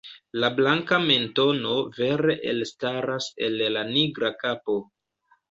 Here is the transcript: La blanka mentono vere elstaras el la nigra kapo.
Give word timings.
La 0.43 0.47
blanka 0.59 0.97
mentono 1.03 1.73
vere 1.99 2.37
elstaras 2.55 3.29
el 3.49 3.61
la 3.77 3.85
nigra 3.93 4.35
kapo. 4.43 4.81